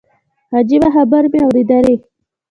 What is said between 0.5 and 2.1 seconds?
عجيبه خبرې مې اورېدلې.